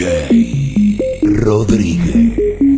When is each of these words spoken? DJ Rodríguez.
DJ 0.00 0.96
Rodríguez. 1.20 2.69